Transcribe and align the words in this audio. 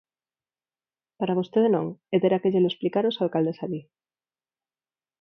Para 1.19 1.37
vostede 1.39 1.69
non, 1.75 1.87
e 2.13 2.15
terá 2.21 2.37
que 2.41 2.51
llelo 2.53 2.71
explicar 2.71 3.03
aos 3.05 3.19
alcaldes 3.23 3.61
alí. 3.65 3.81